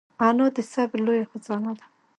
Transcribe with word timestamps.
انا 0.27 0.45
د 0.55 0.57
صبر 0.71 0.97
لویه 1.05 1.25
خزانه 1.31 1.71
ده 1.79 1.85